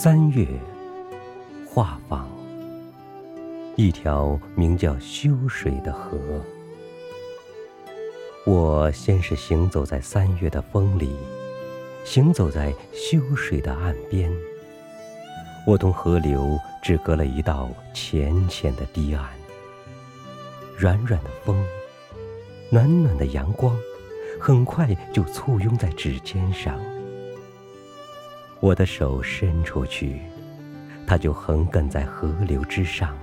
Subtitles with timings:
[0.00, 0.46] 三月，
[1.66, 2.20] 画舫，
[3.74, 6.16] 一条名叫修水的河。
[8.46, 11.16] 我先是行走在三月的风里，
[12.04, 14.32] 行走在修水的岸边。
[15.66, 19.28] 我同河流只隔了一道浅浅的堤岸。
[20.76, 21.60] 软软的风，
[22.70, 23.76] 暖暖的阳光，
[24.38, 26.78] 很快就簇拥在指尖上。
[28.60, 30.20] 我的手伸出去，
[31.06, 33.16] 它就横亘在河流之上，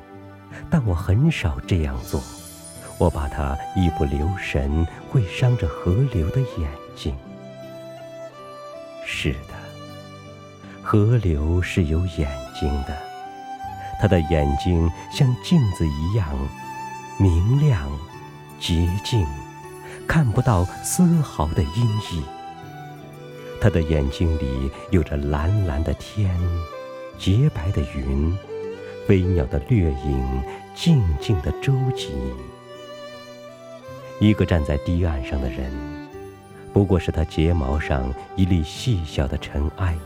[0.70, 2.22] 但我很少这样做。
[2.98, 7.14] 我怕它一不留神会伤着河流的眼睛。
[9.06, 9.54] 是的，
[10.82, 12.98] 河流是有眼睛的，
[14.00, 16.30] 它的眼睛像镜子一样
[17.20, 17.92] 明亮、
[18.58, 19.28] 洁净，
[20.08, 22.24] 看不到丝毫的阴影。
[23.66, 26.30] 他的眼睛里有着蓝蓝的天，
[27.18, 28.38] 洁白的云，
[29.08, 30.44] 飞鸟的掠影，
[30.76, 32.12] 静静的舟楫。
[34.20, 35.72] 一个站在堤岸上的人，
[36.74, 39.98] 不过是他睫毛上一粒细小的尘埃，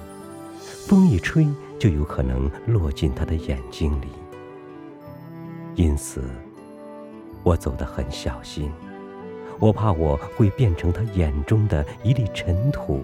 [0.87, 1.45] 风一吹
[1.77, 4.07] 就有可能落进他的眼睛里。
[5.75, 6.23] 因此，
[7.43, 8.71] 我走得很小心，
[9.59, 13.03] 我怕我会变成他眼中的一粒尘土。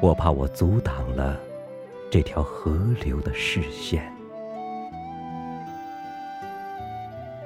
[0.00, 1.38] 我怕我阻挡了
[2.10, 4.12] 这条河流的视线，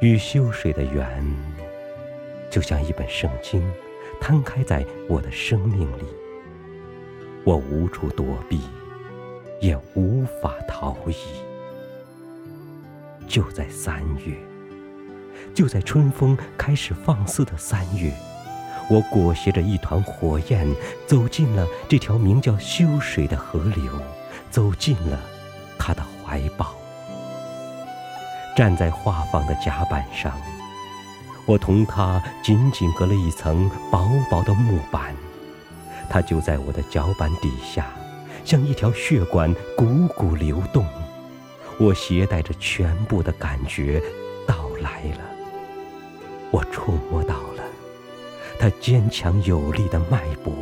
[0.00, 1.24] 与修水的缘，
[2.50, 3.62] 就像一本圣经，
[4.20, 6.04] 摊开在我的生命里。
[7.44, 8.60] 我无处躲避，
[9.60, 11.14] 也无法逃逸。
[13.26, 14.34] 就在三月，
[15.54, 18.12] 就在春风开始放肆的三月。
[18.88, 20.66] 我裹挟着一团火焰，
[21.06, 23.92] 走进了这条名叫修水的河流，
[24.50, 25.20] 走进了
[25.78, 26.74] 他的怀抱。
[28.56, 30.32] 站在画舫的甲板上，
[31.46, 35.14] 我同他紧紧隔了一层薄薄的木板，
[36.08, 37.86] 他就在我的脚板底下，
[38.44, 40.84] 像一条血管汩汩流动。
[41.78, 44.02] 我携带着全部的感觉
[44.44, 45.20] 到来了，
[46.50, 47.62] 我触摸到了。
[48.58, 50.52] 他坚强有力的脉搏，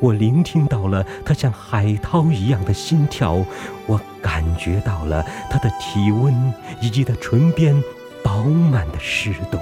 [0.00, 3.44] 我聆听到了他像海涛一样的心跳，
[3.86, 7.80] 我感觉到了他的体温以及他唇边
[8.24, 9.58] 饱满的湿度。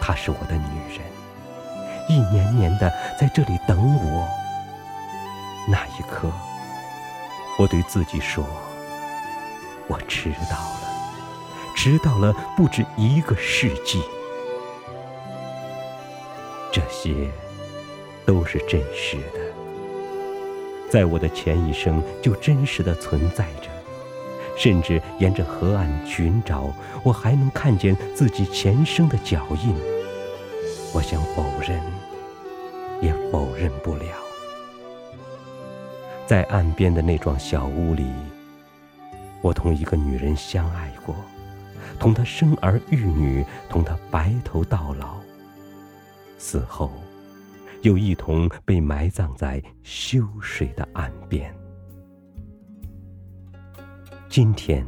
[0.00, 1.00] 她是我的女人，
[2.08, 4.28] 一年年的在这里等我。
[5.68, 6.30] 那一刻，
[7.58, 8.44] 我对自己说
[9.88, 10.90] ：“我迟到了，
[11.76, 14.02] 迟到了不止一个世纪。”
[16.72, 17.28] 这些
[18.24, 19.40] 都是真实的，
[20.88, 23.68] 在我的前一生就真实的存在着，
[24.56, 26.72] 甚至沿着河岸寻找，
[27.02, 29.74] 我还能看见自己前生的脚印。
[30.92, 31.80] 我想否认，
[33.00, 34.04] 也否认不了。
[36.26, 38.06] 在岸边的那幢小屋里，
[39.40, 41.16] 我同一个女人相爱过，
[41.98, 45.16] 同她生儿育女，同她白头到老。
[46.40, 46.90] 死后，
[47.82, 51.54] 又一同被埋葬在修水的岸边。
[54.26, 54.84] 今天，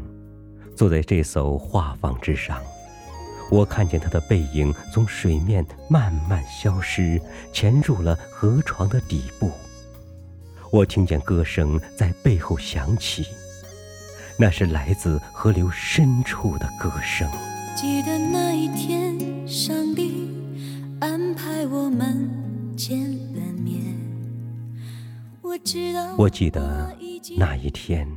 [0.75, 2.59] 坐在这艘画舫之上，
[3.51, 7.21] 我看见他的背影从水面慢慢消失，
[7.53, 9.51] 潜入了河床的底部。
[10.71, 13.27] 我听见歌声在背后响起，
[14.39, 17.31] 那是来自河流深处的歌声。
[17.77, 19.47] 记得那一天，
[26.17, 26.97] 我记得
[27.37, 28.09] 那一天，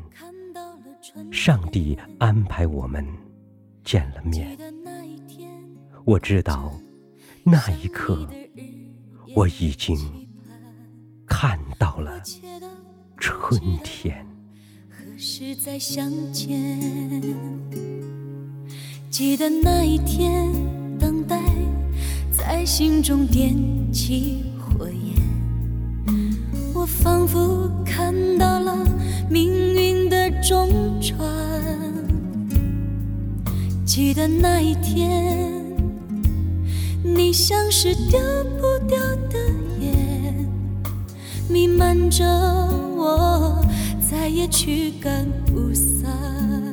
[1.32, 3.06] 上帝安排我们
[3.84, 4.58] 见了面。
[6.04, 6.74] 我知道
[7.44, 8.28] 那一刻，
[9.36, 9.98] 我已经
[11.26, 12.22] 看到了
[13.18, 14.26] 春天。
[14.90, 16.80] 何时再相见？
[19.10, 20.52] 记得那一天，
[21.00, 21.42] 等待。
[22.32, 23.56] 在心中点
[23.92, 24.44] 起，
[26.86, 28.78] 我仿佛看到了
[29.28, 30.70] 命运的中
[31.02, 31.18] 转。
[33.84, 35.52] 记得那一天，
[37.02, 38.20] 你像是丢
[38.60, 39.00] 不掉
[39.32, 39.40] 的
[39.80, 40.48] 烟，
[41.50, 42.24] 弥漫着
[42.96, 43.66] 我，
[44.00, 46.65] 再也驱赶不散。